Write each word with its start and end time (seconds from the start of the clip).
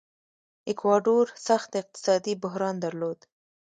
ایکواډور 0.69 1.25
سخت 1.47 1.71
اقتصادي 1.81 2.33
بحران 2.43 2.75
درلود. 2.83 3.19